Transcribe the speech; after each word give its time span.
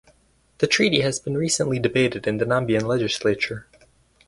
The 0.57 0.65
treaty 0.65 1.01
has 1.01 1.19
been 1.19 1.37
recently 1.37 1.77
debated 1.77 2.25
in 2.25 2.37
the 2.37 2.45
Namibian 2.45 2.87
legislature. 2.87 3.67